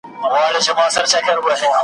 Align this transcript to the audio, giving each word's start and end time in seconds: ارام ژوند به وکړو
ارام 0.25 0.53
ژوند 1.11 1.23
به 1.25 1.33
وکړو 1.35 1.69